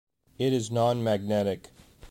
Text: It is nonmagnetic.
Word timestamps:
It 0.39 0.51
is 0.51 0.71
nonmagnetic. 0.71 1.65